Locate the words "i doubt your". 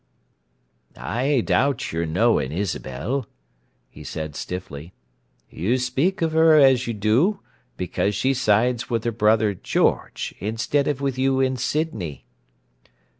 0.97-2.07